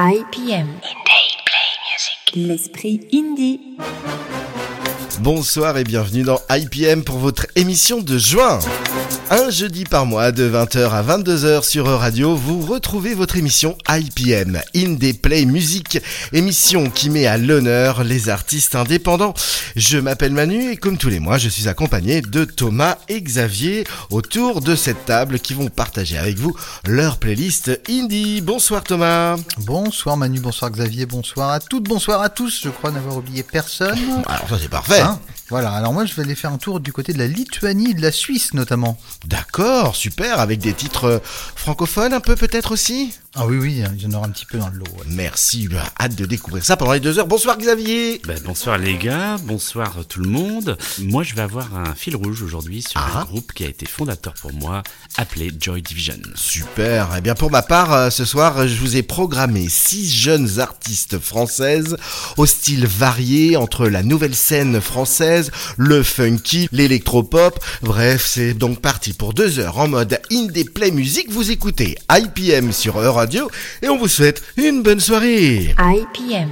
[0.00, 0.68] IPM.
[2.36, 3.76] L'esprit indie.
[5.20, 8.60] Bonsoir et bienvenue dans IPM pour votre émission de juin.
[9.30, 14.60] Un jeudi par mois de 20h à 22h sur Radio, vous retrouvez votre émission IPM,
[14.76, 16.00] Indie Play Music,
[16.32, 19.34] émission qui met à l'honneur les artistes indépendants.
[19.76, 23.84] Je m'appelle Manu et comme tous les mois, je suis accompagné de Thomas et Xavier
[24.10, 26.56] autour de cette table qui vont partager avec vous
[26.86, 28.40] leur playlist indie.
[28.40, 29.36] Bonsoir Thomas.
[29.58, 32.60] Bonsoir Manu, bonsoir Xavier, bonsoir à toutes, bonsoir à tous.
[32.62, 33.98] Je crois n'avoir oublié personne.
[34.26, 35.02] Alors ça c'est parfait.
[35.08, 35.37] bien.
[35.50, 37.94] Voilà, alors moi je vais aller faire un tour du côté de la Lituanie et
[37.94, 38.98] de la Suisse notamment.
[39.26, 41.18] D'accord, super, avec des titres euh,
[41.56, 43.12] francophones un peu peut-être aussi?
[43.34, 44.84] Ah oui, oui, il y en aura un petit peu dans le lot.
[44.96, 45.04] ouais.
[45.06, 47.26] Merci, bah, hâte de découvrir ça pendant les deux heures.
[47.26, 50.76] Bonsoir Xavier Ben, bonsoir les gars, bonsoir tout le monde.
[50.98, 53.20] Moi je vais avoir un fil rouge aujourd'hui sur Ah.
[53.20, 54.82] un groupe qui a été fondateur pour moi,
[55.16, 56.16] appelé Joy Division.
[56.34, 57.10] Super.
[57.16, 61.18] Eh bien, pour ma part, euh, ce soir, je vous ai programmé six jeunes artistes
[61.18, 61.96] françaises
[62.36, 65.37] au style varié entre la nouvelle scène française,
[65.76, 67.58] le funky, l'électropop.
[67.82, 71.30] Bref, c'est donc parti pour deux heures en mode indie play music.
[71.30, 73.50] Vous écoutez IPM sur E-Radio
[73.82, 75.74] et on vous souhaite une bonne soirée.
[75.78, 76.48] IPM.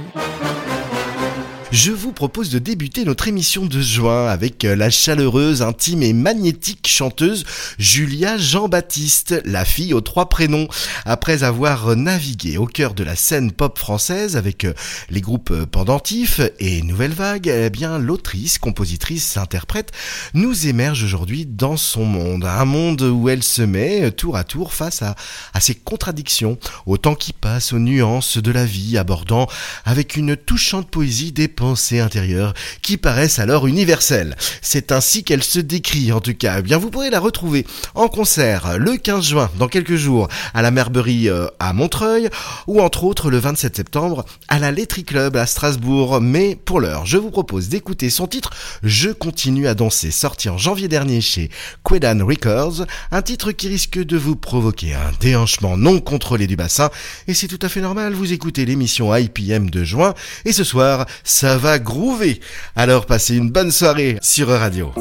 [1.73, 6.13] Je vous propose de débuter notre émission de juin avec euh, la chaleureuse, intime et
[6.13, 7.43] magnétique chanteuse
[7.77, 10.69] Julia Jean-Baptiste, la fille aux trois prénoms.
[11.03, 14.73] Après avoir navigué au cœur de la scène pop française avec euh,
[15.09, 19.91] les groupes euh, Pendentifs et Nouvelle Vague, eh bien l'autrice, compositrice, interprète
[20.33, 22.45] nous émerge aujourd'hui dans son monde.
[22.45, 25.15] Un monde où elle se met tour à tour face à,
[25.53, 29.47] à ses contradictions, au temps qui passe, aux nuances de la vie, abordant
[29.83, 34.37] avec une touchante poésie des pensées intérieures qui paraissent alors universelles.
[34.61, 36.57] C'est ainsi qu'elle se décrit en tout cas.
[36.59, 40.61] Eh bien, vous pourrez la retrouver en concert le 15 juin, dans quelques jours, à
[40.61, 42.29] la Merberie euh, à Montreuil,
[42.67, 46.21] ou entre autres le 27 septembre à la Laiterie Club à Strasbourg.
[46.21, 48.51] Mais pour l'heure, je vous propose d'écouter son titre
[48.83, 51.49] Je continue à danser, sorti en janvier dernier chez
[51.83, 56.91] Quedan Records, un titre qui risque de vous provoquer un déhanchement non contrôlé du bassin,
[57.27, 60.13] et c'est tout à fait normal, vous écoutez l'émission IPM de juin,
[60.45, 62.41] et ce soir, ça va groover.
[62.75, 64.91] Alors passez une bonne soirée sur Radio.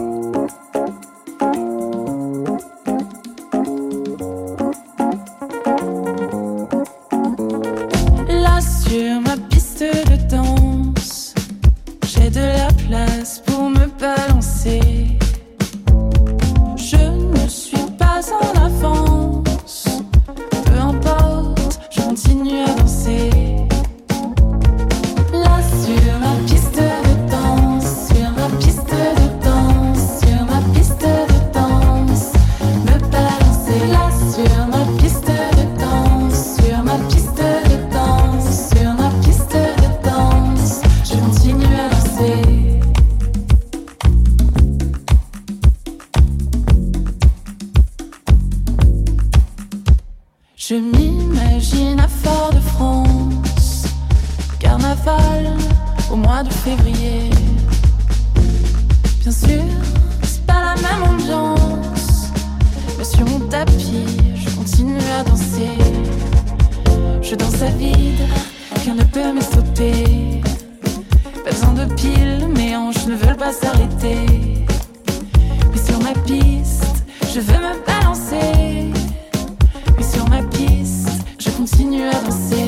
[81.86, 82.66] Continue à danser.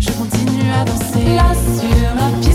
[0.00, 1.36] Je continue à danser.
[1.36, 2.53] Là sur ma piste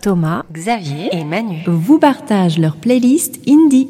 [0.00, 1.08] Thomas, Xavier.
[1.12, 1.62] et Manu.
[1.66, 3.88] Vous partagent leur playlist indie.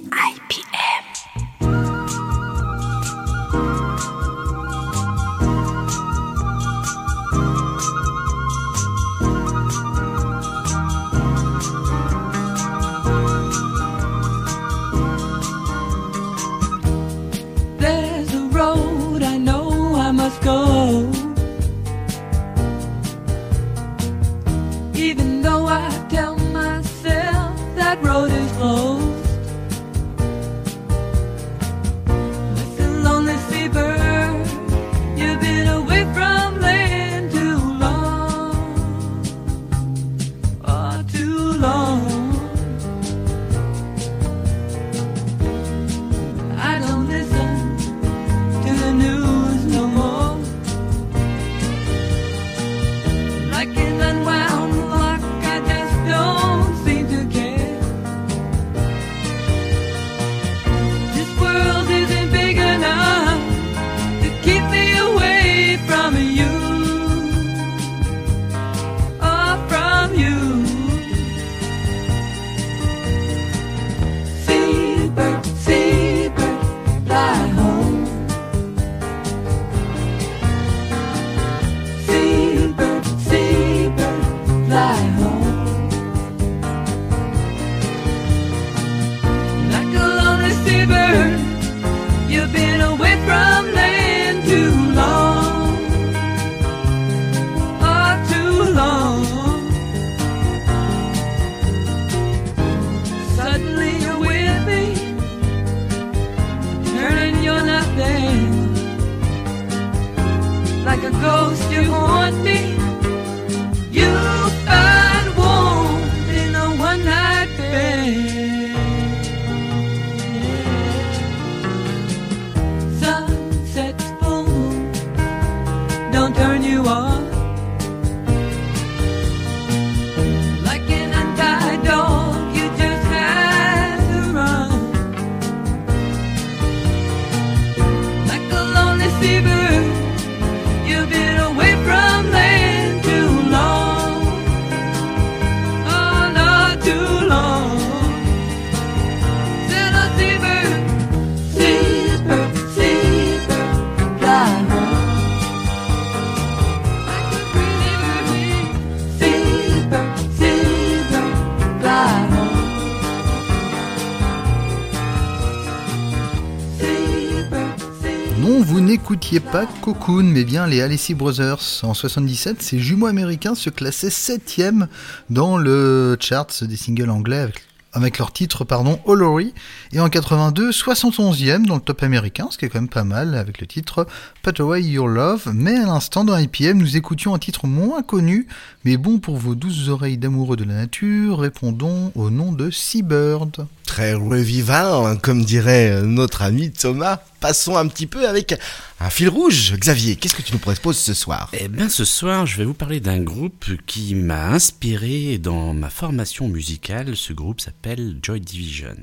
[169.41, 171.81] Pas Cocoon, mais bien les Alessi Brothers.
[171.83, 174.89] En 77, ces jumeaux américains se classaient 7ème
[175.31, 177.49] dans le charts des singles anglais
[177.95, 179.53] avec, leur titre pardon, Hollory.
[179.93, 183.35] Et en 82, 71e dans le top américain, ce qui est quand même pas mal,
[183.35, 184.07] avec le titre
[184.43, 185.51] Put Away Your Love.
[185.55, 188.47] Mais à l'instant, dans IPM, nous écoutions un titre moins connu,
[188.85, 191.41] mais bon pour vos douces oreilles d'amoureux de la nature.
[191.41, 193.67] Répondons au nom de Seabird.
[193.85, 197.19] Très revivant, hein, comme dirait notre ami Thomas.
[197.41, 198.59] Passons un petit peu avec
[199.03, 199.75] un fil rouge.
[199.77, 201.51] Xavier, qu'est-ce que tu nous proposes ce soir?
[201.59, 205.91] Eh bien, ce soir, je vais vous parler d'un groupe qui m'a inspiré dans ma
[205.91, 207.17] formation musicale.
[207.17, 208.97] Ce groupe s'appelle Joy Division.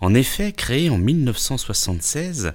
[0.00, 2.52] En effet, créé en 1976,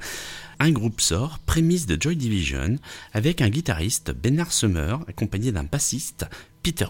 [0.59, 2.75] un groupe sort, prémisse de Joy Division,
[3.13, 6.25] avec un guitariste, Bernard Summer, accompagné d'un bassiste,
[6.63, 6.87] Peter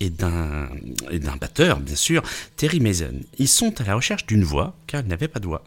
[0.00, 0.68] d'un
[1.10, 2.22] et d'un batteur, bien sûr,
[2.56, 3.20] Terry Mason.
[3.38, 5.64] Ils sont à la recherche d'une voix, car ils n'avaient pas de voix.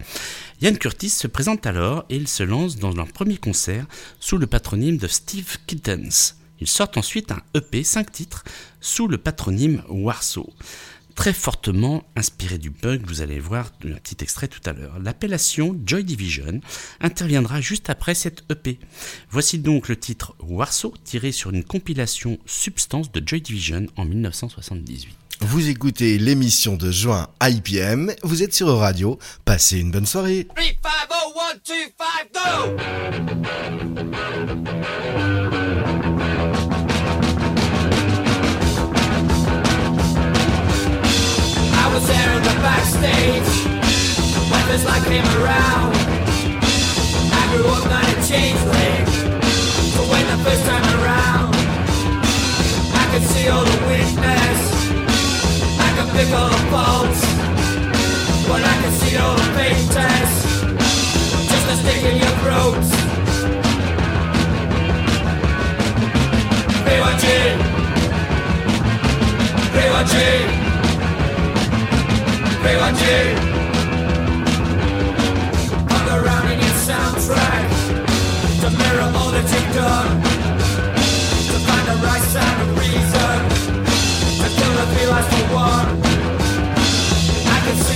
[0.59, 3.85] Yann Curtis se présente alors et ils se lancent dans leur premier concert
[4.19, 6.35] sous le patronyme de Steve Kittens.
[6.59, 8.43] Ils sortent ensuite un EP 5 titres
[8.81, 10.51] sous le patronyme Warsaw.
[11.13, 14.97] Très fortement inspiré du punk, vous allez voir un petit extrait tout à l'heure.
[14.99, 16.59] L'appellation Joy Division
[17.01, 18.79] interviendra juste après cette EP.
[19.29, 25.26] Voici donc le titre Warsaw tiré sur une compilation Substance de Joy Division en 1978.
[25.41, 30.47] Vous écoutez l'émission de juin IPM, vous êtes sur Radio, passez une bonne soirée.
[30.55, 30.71] 3, 5,
[31.09, 32.77] 0, 1, 2, 5, go!
[41.73, 43.49] I was there in the backstage
[44.49, 45.95] when this light came around.
[47.31, 49.05] I grew up not a changeling,
[49.93, 51.53] so when the first time around,
[52.93, 54.46] I could see all the weakness,
[56.27, 57.21] single faults,
[58.47, 60.31] But I can see all the pictures
[61.51, 62.83] Just a stick in your throat.
[66.85, 67.25] BYG
[69.73, 70.15] BYG
[72.63, 73.03] BYG
[75.91, 77.67] Hung around in your soundtrack
[78.61, 80.11] To mirror all that you've done
[81.49, 83.37] To find the right sound of reason
[84.41, 86.06] To kill the three lives for one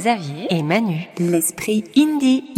[0.00, 1.08] Xavier et Manu.
[1.18, 2.49] L'esprit indie.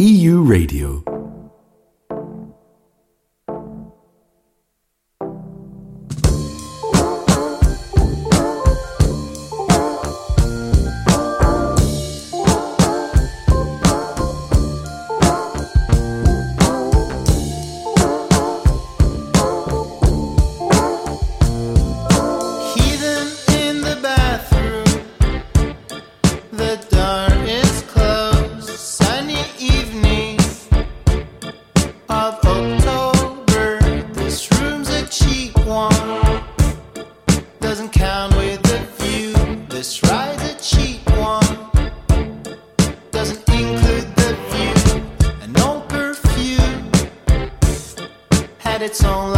[48.93, 49.32] its own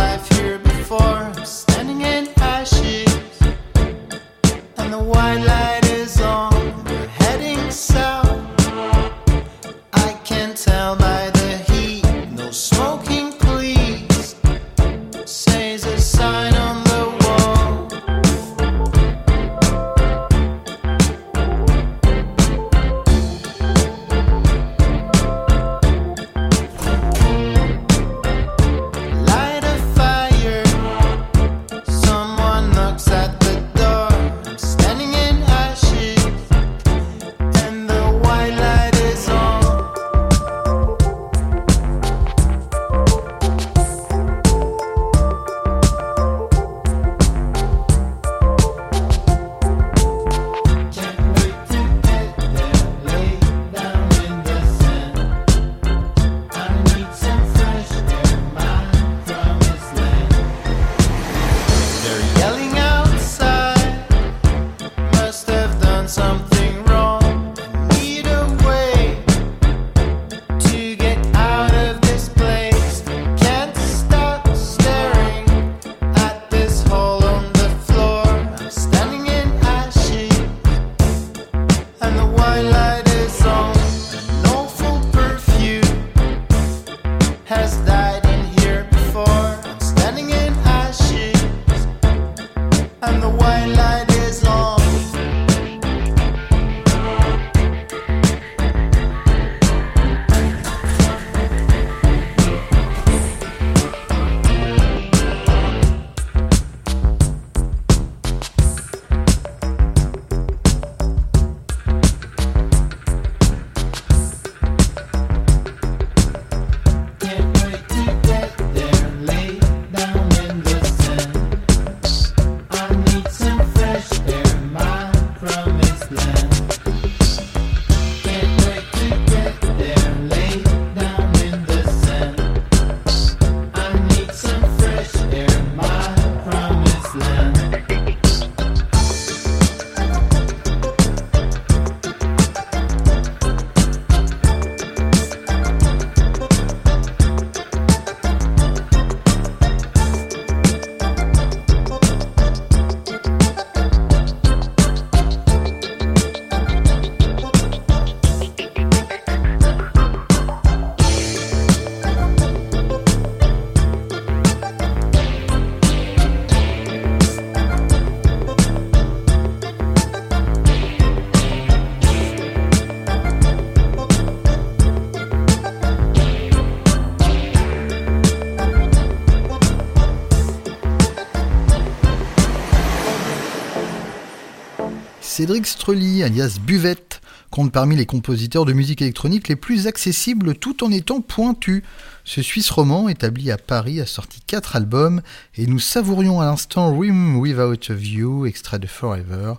[185.46, 187.22] Cédric Strelly, alias Buvette,
[187.52, 191.84] compte parmi les compositeurs de musique électronique les plus accessibles tout en étant pointu.
[192.24, 195.22] Ce Suisse roman, établi à Paris, a sorti 4 albums
[195.54, 199.54] et nous savourions à l'instant Rim Without a View, extrait de Forever.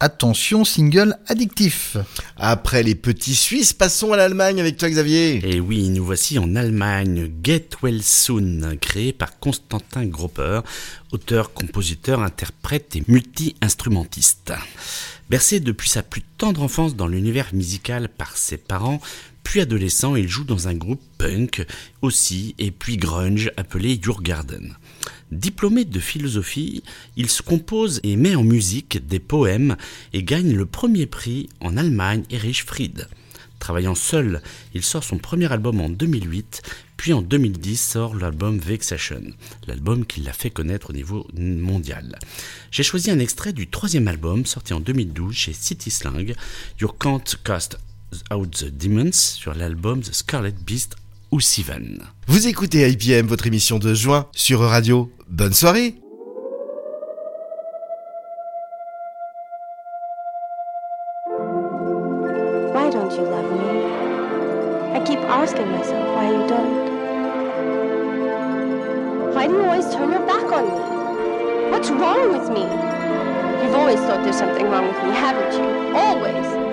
[0.00, 1.96] Attention, single addictif.
[2.36, 5.40] Après les petits Suisses, passons à l'Allemagne avec toi Xavier.
[5.48, 10.62] Et oui, nous voici en Allemagne, Get Well Soon, créé par Constantin Gropper,
[11.12, 14.52] auteur, compositeur, interprète et multi-instrumentiste.
[15.30, 19.00] Bercé depuis sa plus tendre enfance dans l'univers musical par ses parents,
[19.42, 21.66] puis adolescent, il joue dans un groupe punk
[22.00, 24.74] aussi, et puis grunge appelé Your Garden.
[25.30, 26.82] Diplômé de philosophie,
[27.16, 29.76] il se compose et met en musique des poèmes
[30.14, 33.08] et gagne le premier prix en Allemagne Erich Fried.
[33.58, 34.40] Travaillant seul,
[34.74, 36.62] il sort son premier album en 2008,
[36.98, 39.22] puis en 2010 sort l'album Vexation,
[39.66, 42.18] l'album qui l'a fait connaître au niveau mondial.
[42.70, 46.34] J'ai choisi un extrait du troisième album sorti en 2012 chez City Slang,
[46.80, 47.78] You Can't Cast
[48.34, 50.96] Out the Demons, sur l'album The Scarlet Beast
[51.30, 51.98] ou Sivan.
[52.26, 55.10] Vous écoutez IPM, votre émission de juin sur Radio.
[55.28, 55.94] Bonne soirée
[69.48, 71.70] do you always turn your back on me?
[71.70, 72.62] What's wrong with me?
[73.64, 75.96] You've always thought there's something wrong with me, haven't you?
[75.96, 76.67] Always.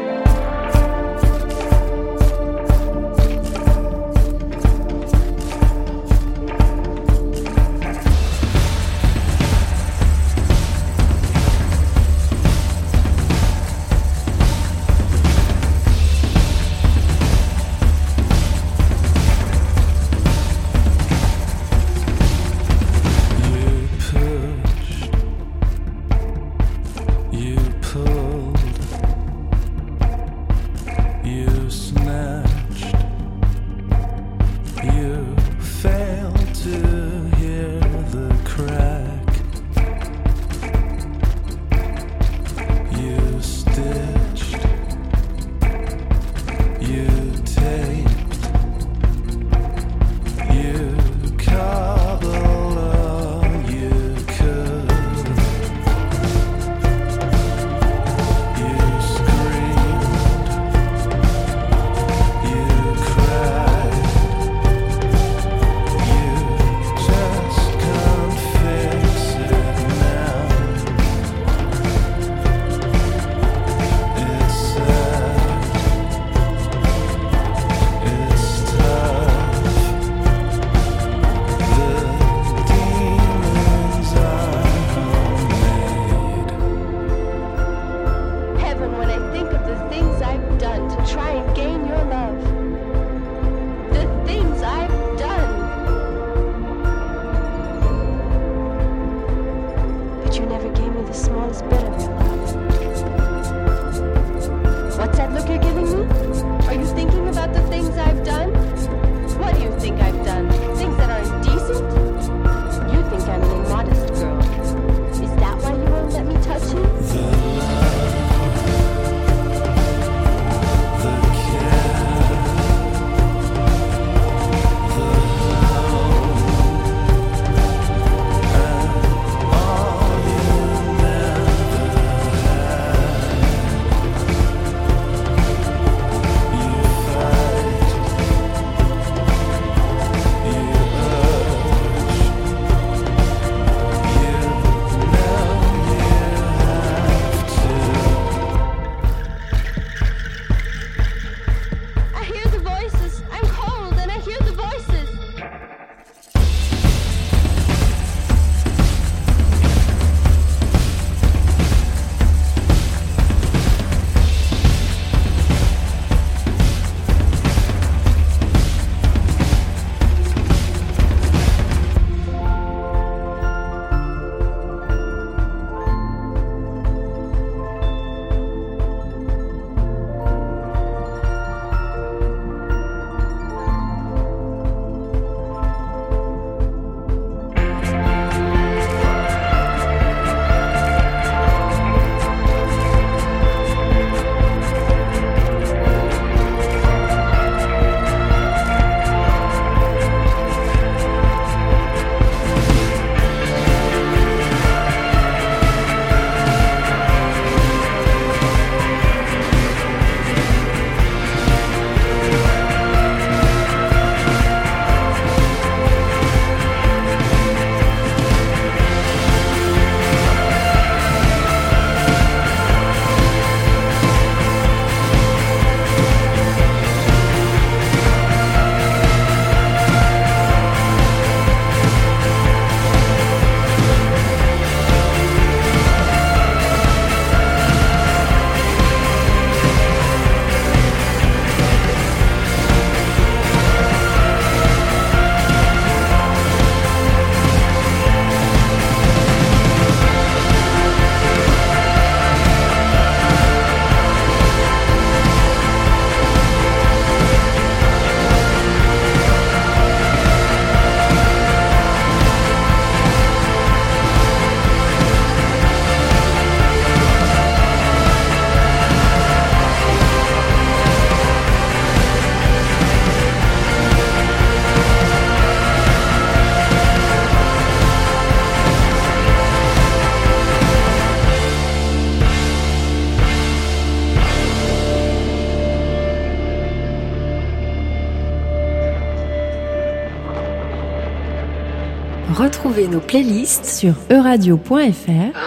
[292.65, 294.71] Retrouvez nos playlists sur euradio.fr,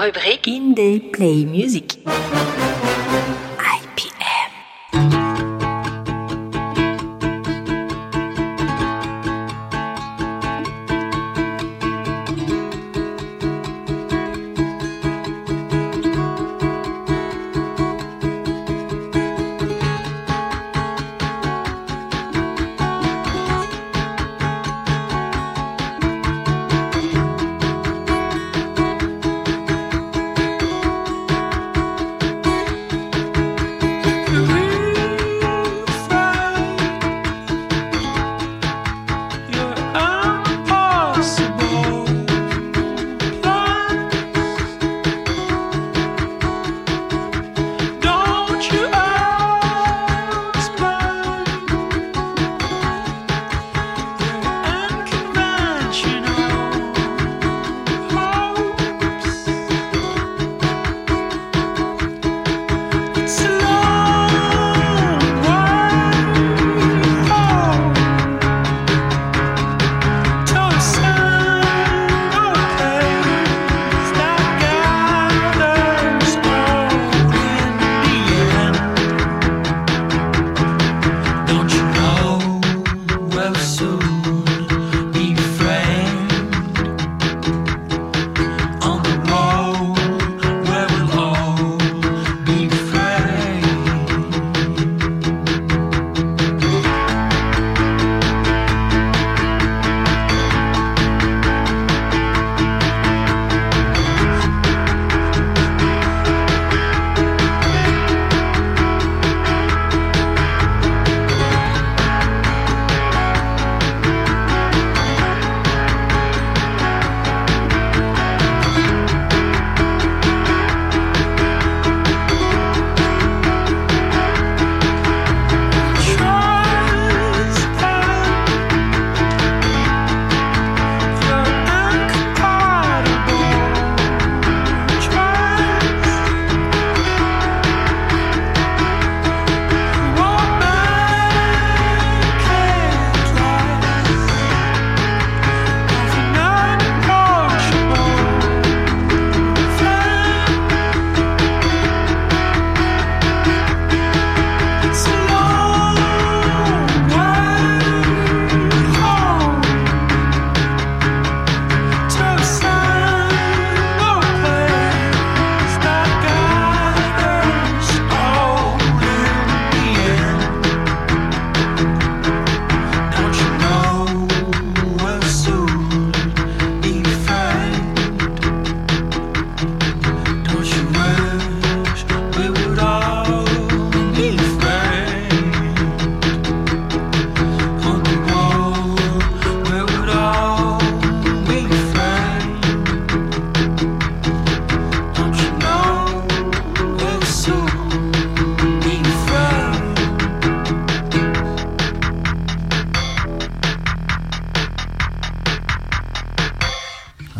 [0.04, 1.98] rubrique Indie Play Music.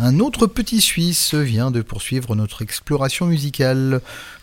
[0.01, 3.99] Un autre petit Suisse vient de poursuivre notre exploration musicale.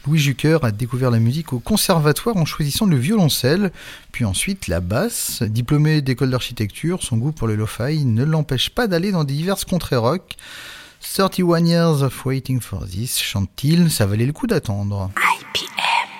[0.06, 3.72] Louis Jucker a découvert la musique au conservatoire en choisissant le violoncelle,
[4.12, 5.42] puis ensuite la basse.
[5.42, 9.96] Diplômé d'école d'architecture, son goût pour le lo-fi ne l'empêche pas d'aller dans diverses contrées
[9.96, 10.36] rock.
[11.00, 15.10] 31 Years of Waiting for This, chante-t-il, ça valait le coup d'attendre.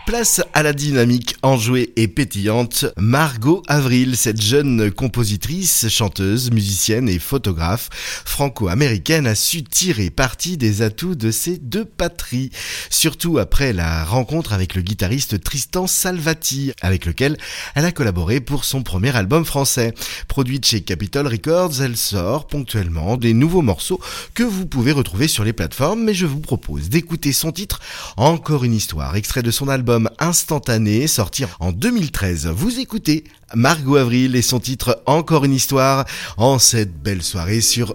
[0.06, 7.18] Place à la dynamique enjouée et pétillante, Margot Avril, cette jeune compositrice, chanteuse, musicienne et
[7.18, 7.90] photographe
[8.24, 12.52] franco-américaine a su tirer parti des atouts de ces deux patries,
[12.88, 17.36] surtout après la rencontre avec le guitariste Tristan Salvati, avec lequel
[17.74, 19.92] elle a collaboré pour son premier album français.
[20.28, 24.00] Produite chez Capitol Records, elle sort ponctuellement des nouveaux morceaux
[24.34, 27.80] que vous pouvez retrouver sur les plateformes, mais je vous propose d'écouter son titre
[28.16, 32.48] Encore une histoire, extrait de son album Instantané, sorti en 2013.
[32.48, 36.04] Vous écoutez Margot Avril et son titre Encore une histoire
[36.36, 37.94] en cette belle soirée sur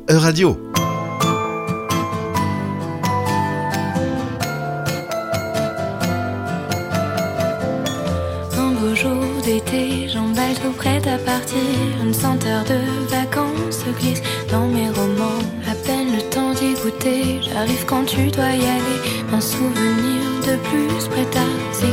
[10.62, 11.58] tout prête à partir.
[12.04, 15.44] Une senteur de vacances se glisse dans mes romans.
[15.70, 19.00] À peine le temps d'y goûter, j'arrive quand tu dois y aller.
[19.34, 21.48] Un souvenir de plus prêt à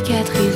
[0.09, 0.48] cicatriser.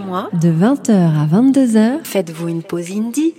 [0.00, 3.34] mois, de 20h à 22h, faites-vous une pause indie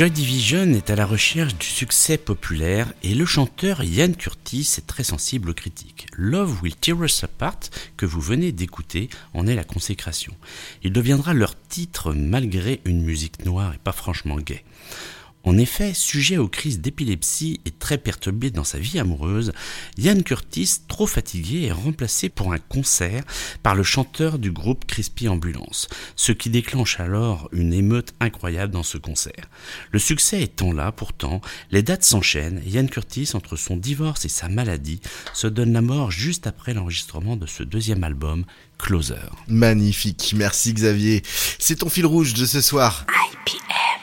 [0.00, 4.86] Joy Division est à la recherche du succès populaire et le chanteur Ian Curtis est
[4.86, 6.06] très sensible aux critiques.
[6.16, 7.60] Love Will Tear Us Apart,
[7.98, 10.32] que vous venez d'écouter, en est la consécration.
[10.82, 14.64] Il deviendra leur titre malgré une musique noire et pas franchement gaie.
[15.44, 19.52] En effet, sujet aux crises d'épilepsie et très perturbé dans sa vie amoureuse,
[19.96, 23.24] Ian Curtis, trop fatigué, est remplacé pour un concert
[23.62, 28.82] par le chanteur du groupe Crispy Ambulance, ce qui déclenche alors une émeute incroyable dans
[28.82, 29.48] ce concert.
[29.92, 31.40] Le succès étant là, pourtant,
[31.70, 32.62] les dates s'enchaînent.
[32.66, 35.00] Ian Curtis, entre son divorce et sa maladie,
[35.32, 38.44] se donne la mort juste après l'enregistrement de ce deuxième album,
[38.78, 39.14] Closer.
[39.48, 41.22] Magnifique, merci Xavier.
[41.58, 43.06] C'est ton fil rouge de ce soir.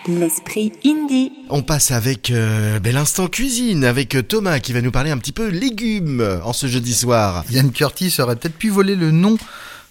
[0.08, 1.34] L'esprit indie.
[1.49, 5.18] On passe avec euh, ben, l'instant cuisine, avec euh, Thomas qui va nous parler un
[5.18, 7.43] petit peu légumes en ce jeudi soir.
[7.51, 9.38] Ian Curtis aurait peut-être pu voler le nom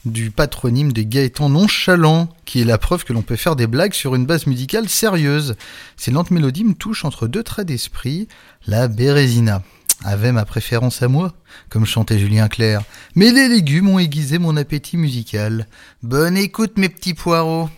[0.06, 3.92] du patronyme de Gaëtan Nonchalant, qui est la preuve que l'on peut faire des blagues
[3.92, 5.54] sur une base musicale sérieuse.
[5.98, 8.26] Ces lentes mélodies me touchent entre deux traits d'esprit,
[8.66, 9.62] la bérésina
[10.04, 11.32] avait ma préférence à moi,
[11.68, 12.82] comme chantait Julien Clerc.
[13.14, 15.66] Mais les légumes ont aiguisé mon appétit musical.
[16.02, 17.68] Bonne écoute mes petits poireaux.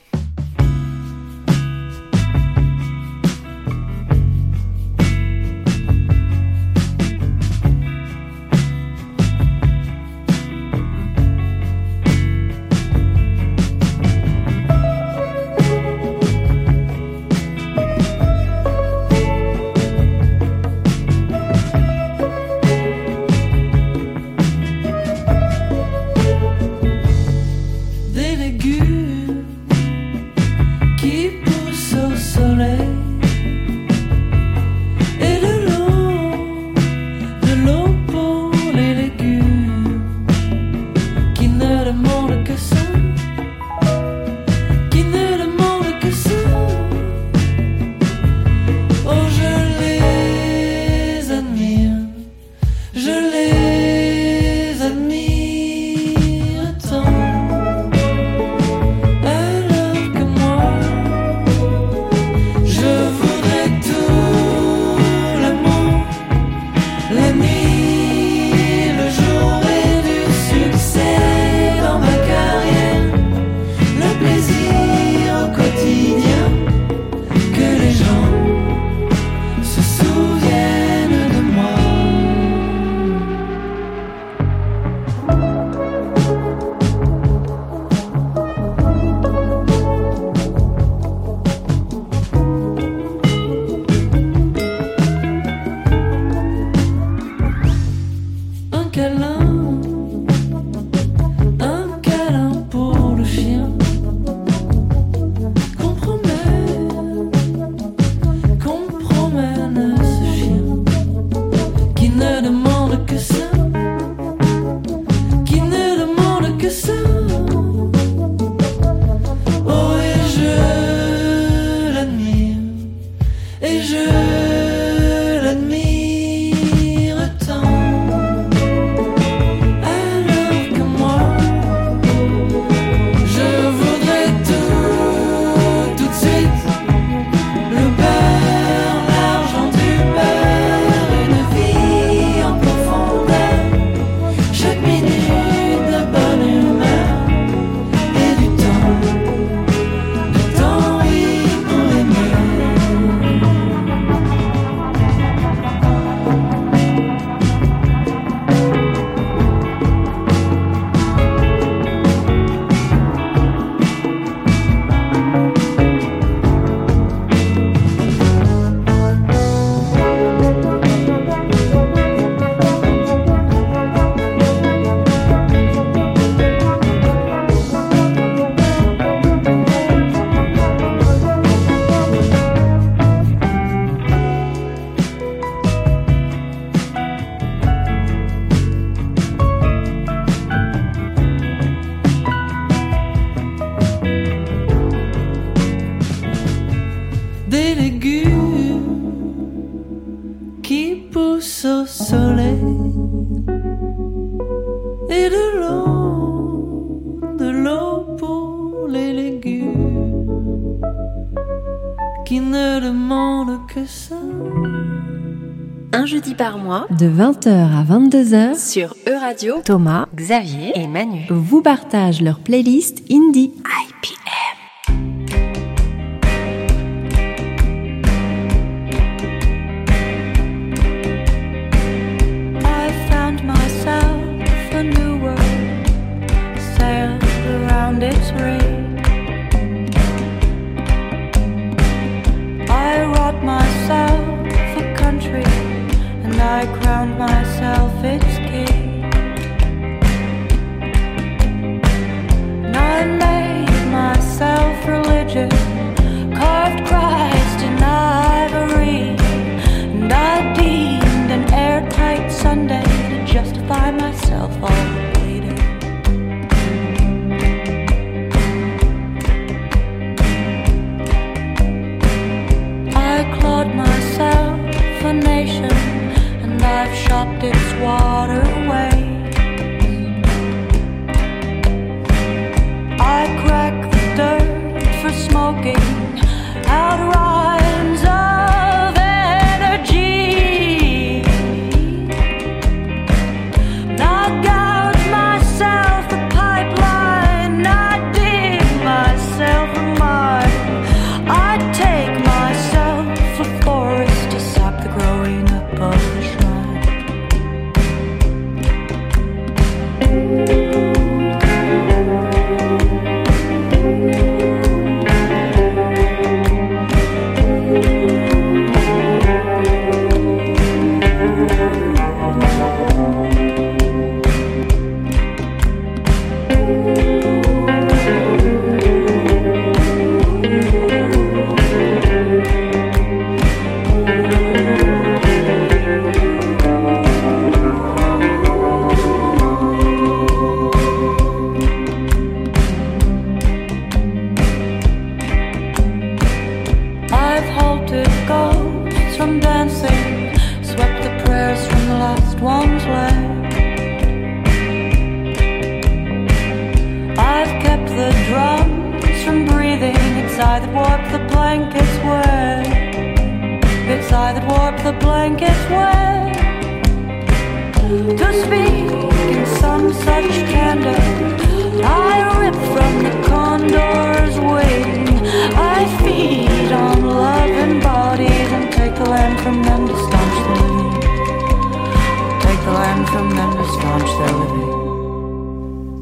[216.69, 221.25] Mois, De 20h à 22h, sur E-Radio, Thomas Xavier et Manu.
[221.31, 223.53] vous partage leur playlist indie.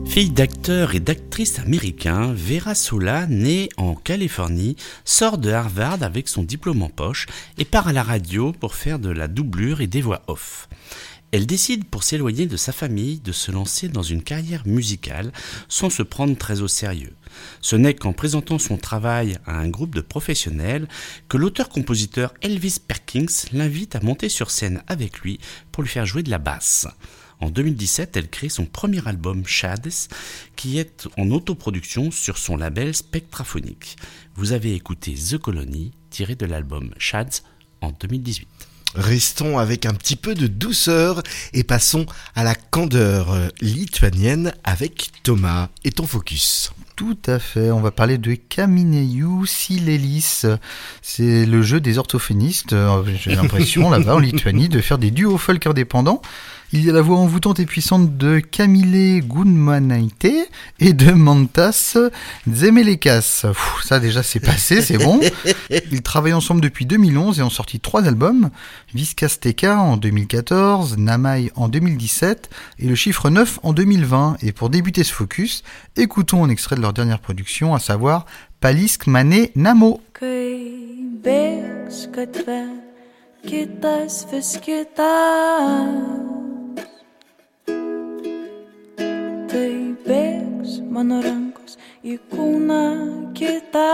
[0.07, 4.75] Fille d'acteur et d'actrice américain, Vera Sola, née en Californie,
[5.05, 7.27] sort de Harvard avec son diplôme en poche
[7.59, 10.69] et part à la radio pour faire de la doublure et des voix off.
[11.33, 15.33] Elle décide, pour s'éloigner de sa famille, de se lancer dans une carrière musicale
[15.69, 17.15] sans se prendre très au sérieux.
[17.61, 20.89] Ce n'est qu'en présentant son travail à un groupe de professionnels
[21.29, 25.41] que l'auteur-compositeur Elvis Perkins l'invite à monter sur scène avec lui
[25.73, 26.87] pour lui faire jouer de la basse.
[27.41, 29.93] En 2017, elle crée son premier album Shades,
[30.55, 33.97] qui est en autoproduction sur son label Spectraphonique.
[34.37, 37.43] Vous avez écouté The Colony, tiré de l'album Shads
[37.83, 38.49] en 2018.
[38.97, 41.23] Restons avec un petit peu de douceur
[41.53, 46.73] et passons à la candeur lituanienne avec Thomas et ton focus.
[46.97, 50.45] Tout à fait, on va parler de Kamineu Silelis.
[51.03, 55.37] C'est le jeu des orthophonistes, euh, j'ai l'impression là-bas en Lituanie, de faire des duos
[55.37, 56.23] folk indépendants.
[56.73, 60.51] Il y a la voix envoûtante et puissante de Camille Gunmanaite
[60.81, 61.97] et de Mantas
[62.51, 63.43] Zemelekas.
[63.45, 65.21] Pff, Ça déjà c'est passé, c'est bon.
[65.71, 68.51] Ils travaillent ensemble depuis 2011 et ont sorti trois albums.
[68.95, 72.51] Viskasteka en 2014, Namai en 2017
[72.81, 74.39] et le chiffre 9 en 2020.
[74.43, 75.63] Et pour débuter ce focus,
[75.97, 78.27] écoutons un extrait de leur dernière production, à savoir
[78.61, 80.01] Palisk Mane Namo.
[89.57, 92.81] Kai bėgs mano rankos į kūną
[93.39, 93.85] kitą.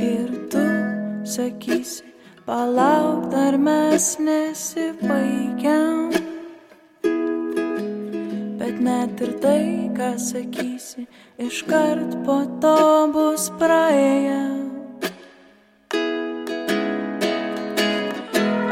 [0.00, 0.62] Ir tu
[1.28, 2.08] sakysi,
[2.46, 6.16] palauk, dar mes nesibaigiam.
[8.62, 9.66] Bet net ir tai,
[9.98, 11.04] ką sakysi,
[11.36, 12.78] iškart po to
[13.12, 14.40] bus praėję.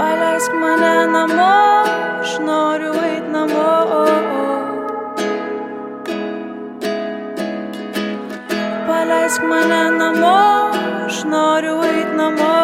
[0.01, 1.70] Paleisk mane namo,
[9.51, 10.39] mane namo,
[11.07, 12.55] aš noriu eit namo.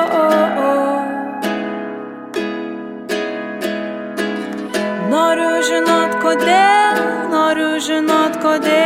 [5.12, 7.06] Noriu žinot kodėl,
[7.36, 8.85] noriu žinot kodėl.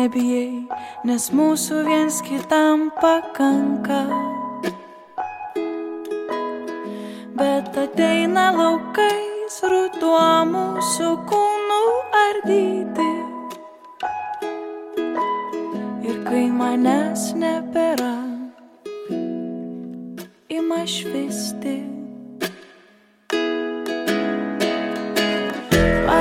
[0.00, 0.64] Nebijai,
[1.04, 4.00] nes mūsų viens kitam pakanka.
[7.40, 10.24] Bet ateina laukais ruduo
[10.54, 11.82] mūsų kūnų
[12.24, 13.10] ardyti.
[16.08, 18.12] Ir kai manęs nebėra,
[20.60, 21.99] ima švisti.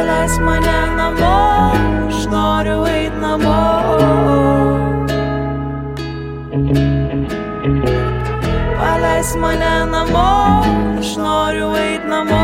[0.09, 1.35] Paleisk mane namo,
[2.09, 3.57] aš noriu eit namo.
[8.79, 10.31] Paleisk mane namo,
[11.01, 12.41] aš noriu eit namo.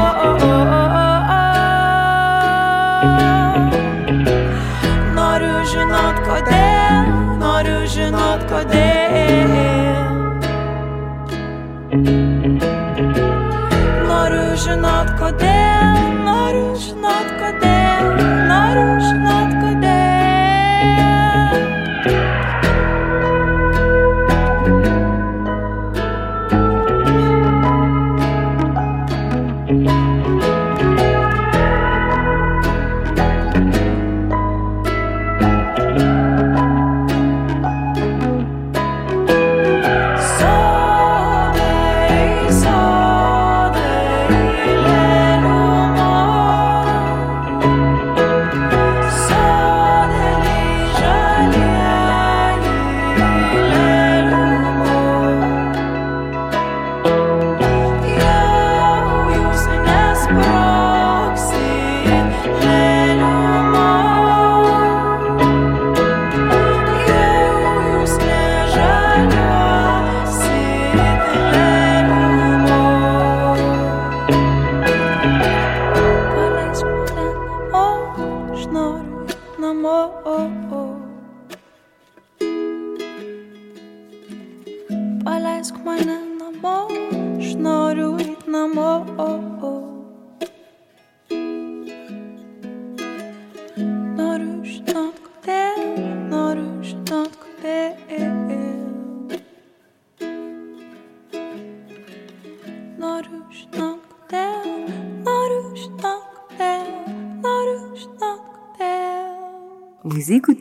[5.18, 7.12] Noriu žinot kodėl,
[7.42, 10.06] noriu žinot kodėl.
[14.06, 15.55] Noriu žinot kodėl,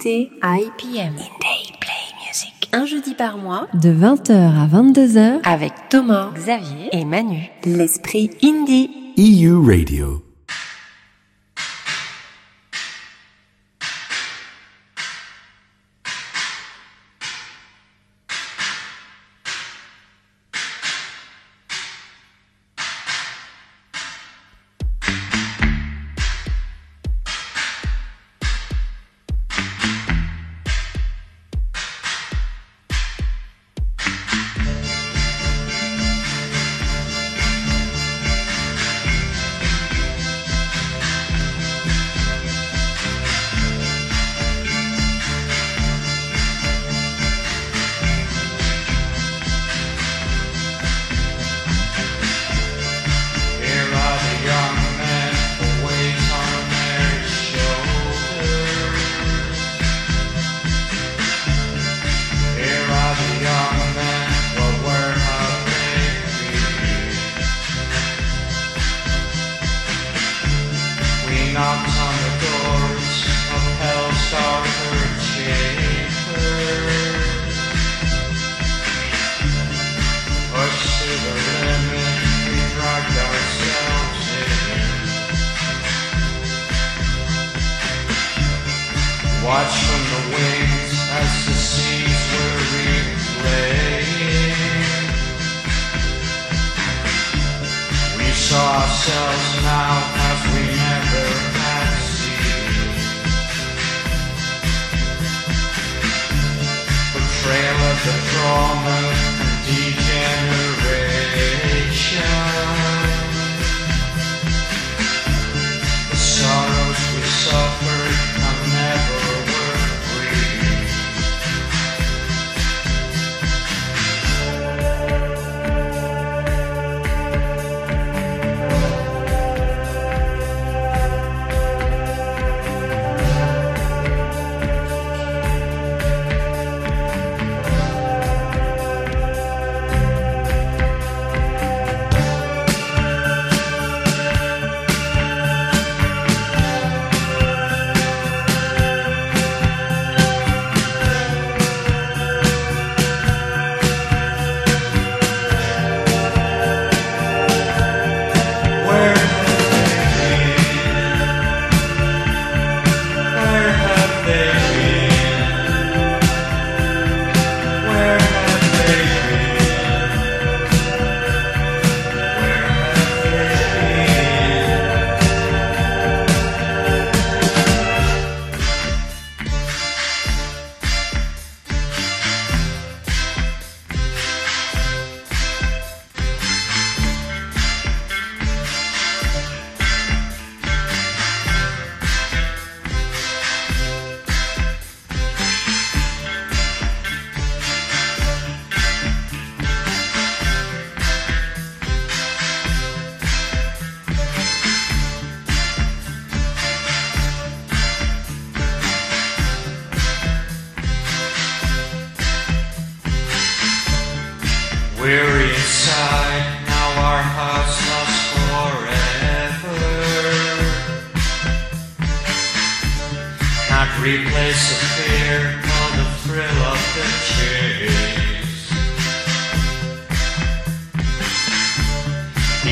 [0.04, 1.30] écoutez IPM Indie
[1.80, 2.68] Play Music.
[2.72, 7.50] Un jeudi par mois, de 20h à 22h, avec Thomas, Xavier et Manu.
[7.64, 8.90] L'esprit indie.
[9.16, 10.23] EU Radio.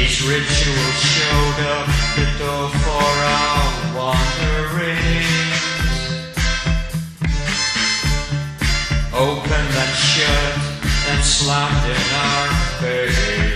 [0.03, 1.87] These rituals showed up
[2.17, 5.61] the door for our wanderings.
[9.15, 10.55] Open that shut
[11.09, 12.49] and slapped in our
[12.81, 13.52] face.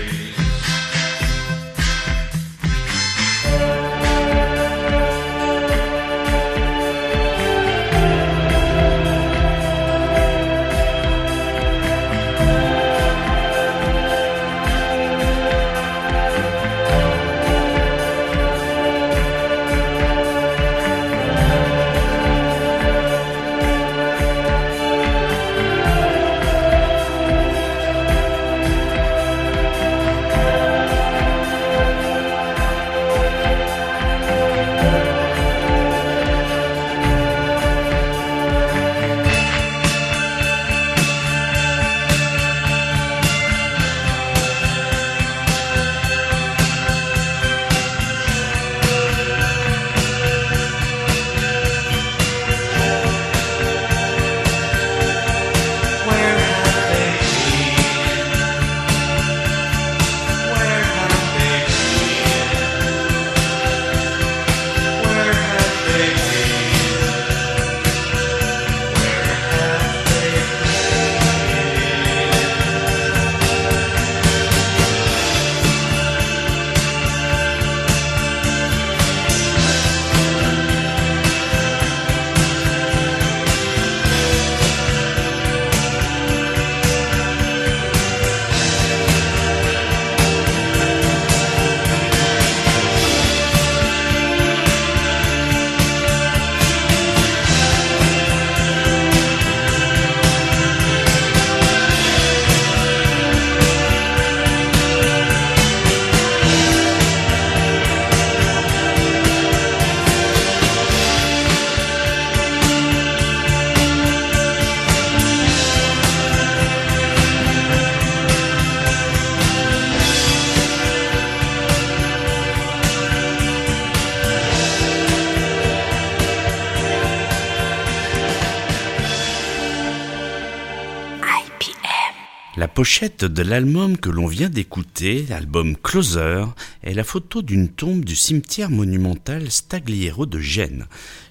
[132.77, 136.45] Pochette de l'album que l'on vient d'écouter, l'album Closer,
[136.83, 140.85] est la photo d'une tombe du cimetière monumental Stagliero de Gênes.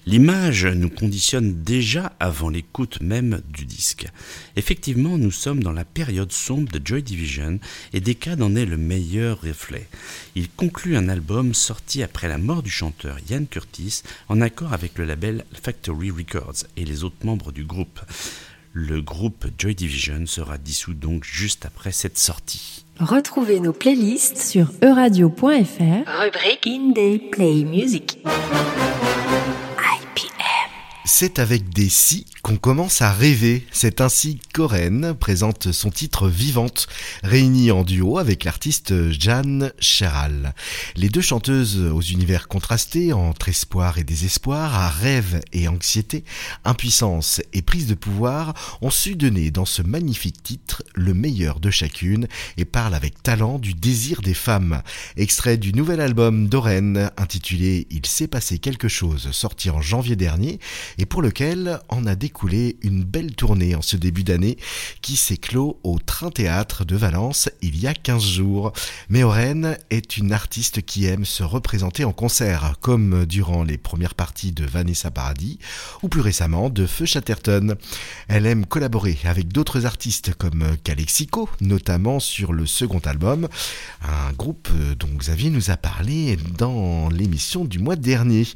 [0.05, 4.07] L'image nous conditionne déjà avant l'écoute même du disque.
[4.57, 7.61] Effectivement, nous sommes dans la période sombre de Joy Division
[7.93, 9.87] et Decade en est le meilleur reflet.
[10.35, 14.97] Il conclut un album sorti après la mort du chanteur Ian Curtis en accord avec
[14.97, 18.01] le label Factory Records et les autres membres du groupe.
[18.73, 22.85] Le groupe Joy Division sera dissous donc juste après cette sortie.
[22.99, 28.19] Retrouvez nos playlists sur euradio.fr, rubrique Indie Play Music.
[31.09, 33.65] C'est avec des si qu'on commence à rêver.
[33.71, 36.87] C'est ainsi qu'Oren présente son titre Vivante,
[37.23, 40.53] réuni en duo avec l'artiste Jeanne Cheral.
[40.97, 46.25] Les deux chanteuses aux univers contrastés, entre espoir et désespoir, à rêve et anxiété,
[46.65, 51.71] impuissance et prise de pouvoir, ont su donner dans ce magnifique titre le meilleur de
[51.71, 52.27] chacune
[52.57, 54.81] et parlent avec talent du désir des femmes.
[55.15, 60.59] Extrait du nouvel album d'Oren intitulé Il s'est passé quelque chose, sorti en janvier dernier
[60.97, 64.57] et pour lequel en a découlé une belle tournée en ce début d'année
[65.01, 68.73] qui s'est clos au Train Théâtre de Valence il y a 15 jours.
[69.09, 74.51] Méorène est une artiste qui aime se représenter en concert, comme durant les premières parties
[74.51, 75.59] de Vanessa Paradis
[76.03, 77.75] ou plus récemment de Feu Chatterton.
[78.27, 83.47] Elle aime collaborer avec d'autres artistes comme Calexico, notamment sur le second album,
[84.01, 84.69] un groupe
[84.99, 88.47] dont Xavier nous a parlé dans l'émission du mois dernier.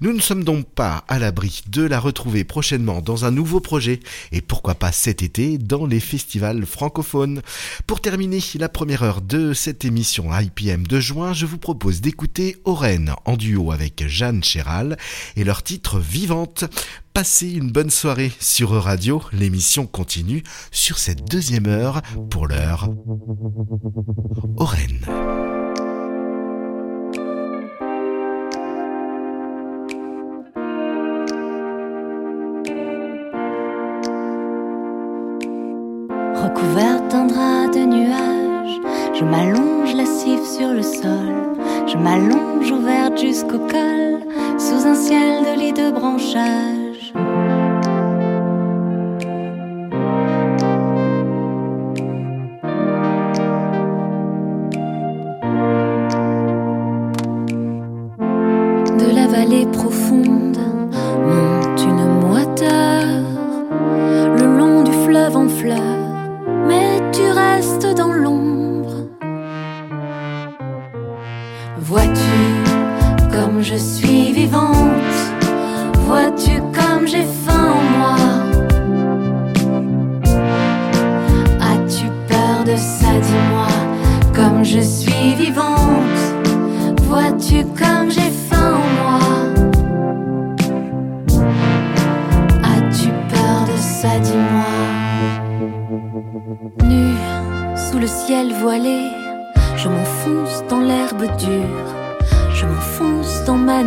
[0.00, 4.00] Nous ne sommes donc pas à l'abri de la retrouver prochainement dans un nouveau projet
[4.32, 7.42] et pourquoi pas cet été dans les festivals francophones.
[7.86, 12.56] Pour terminer la première heure de cette émission IPM de juin, je vous propose d'écouter
[12.64, 14.96] Oren en duo avec Jeanne Chéral
[15.36, 16.64] et leur titre Vivante.
[17.12, 22.88] Passez une bonne soirée sur Radio, l'émission continue sur cette deuxième heure pour l'heure.
[24.56, 25.00] Oren.
[36.50, 38.80] Recouverte d'un drap de nuages,
[39.14, 41.54] je m'allonge lascive sur le sol.
[41.86, 44.18] Je m'allonge ouverte jusqu'au col,
[44.58, 47.59] sous un ciel de lit de branchages.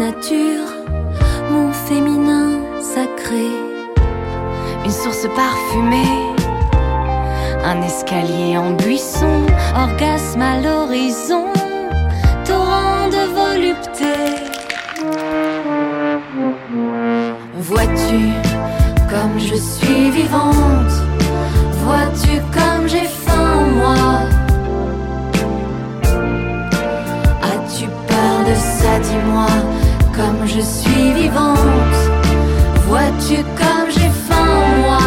[0.05, 0.69] Nature,
[1.49, 2.49] mon féminin
[2.81, 3.47] sacré,
[4.83, 6.19] une source parfumée,
[7.63, 9.35] un escalier en buisson,
[9.83, 11.45] orgasme à l'horizon,
[12.43, 14.15] torrent de volupté.
[17.69, 18.21] Vois-tu
[19.11, 20.95] comme je suis vivante?
[21.85, 24.03] Vois-tu comme j'ai faim en moi?
[27.51, 29.82] As-tu peur de ça, dis-moi
[30.15, 31.57] Comme je suis vivante.
[32.87, 34.99] Vois-tu comme j'ai faim en moi?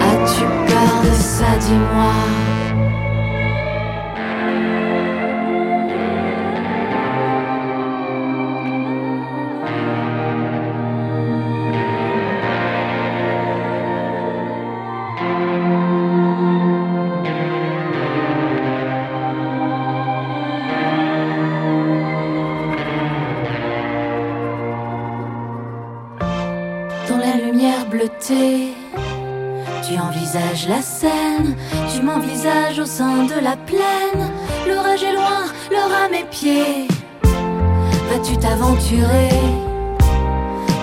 [0.00, 2.37] As-tu peur de ça, dis-moi?
[30.68, 31.56] La scène,
[31.92, 34.30] tu m'envisages au sein de la plaine.
[34.68, 36.86] L'orage est loin, l'or à mes pieds.
[38.10, 39.30] Vas-tu t'aventurer,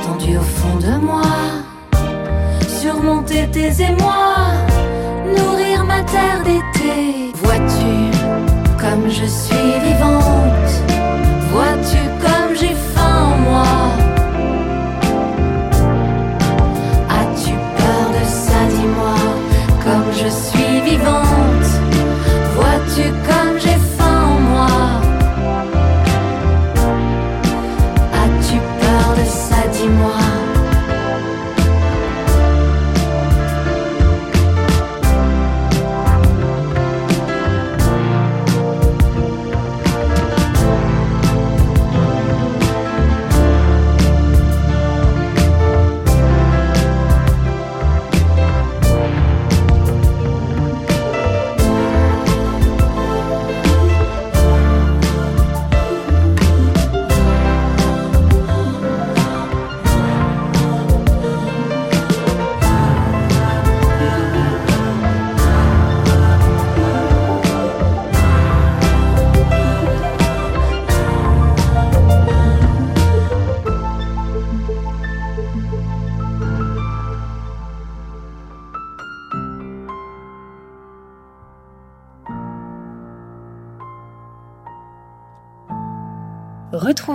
[0.03, 1.21] tendu au fond de moi,
[2.67, 4.53] surmonter tes émois,
[5.37, 7.31] nourrir ma terre d'été?
[7.43, 7.93] Vois-tu
[8.79, 10.71] comme je suis vivante,
[11.51, 12.04] vois-tu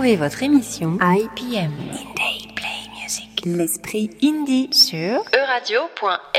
[0.01, 3.45] Retrouvez votre émission IPM Indie Play Music.
[3.45, 6.30] L'esprit indie sur euradio.fr.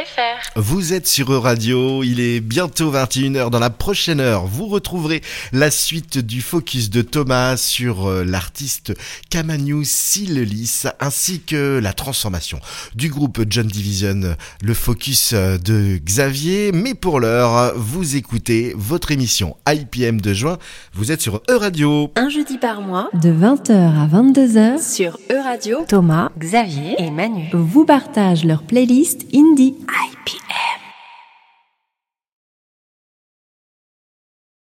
[0.57, 3.51] Vous êtes sur Euradio, il est bientôt 21h.
[3.51, 5.23] Dans la prochaine heure, vous retrouverez
[5.53, 8.93] la suite du focus de Thomas sur euh, l'artiste
[9.31, 12.61] Kamanu Silelis ainsi que la transformation
[12.95, 16.73] du groupe John Division, le focus euh, de Xavier.
[16.73, 20.59] Mais pour l'heure, vous écoutez votre émission IPM de juin.
[20.95, 22.13] Vous êtes sur Euradio.
[22.17, 27.85] Un jeudi par mois, de 20h à 22h, sur Euradio, Thomas, Xavier et Manu vous
[27.85, 30.52] partagent leur playlist indie I P.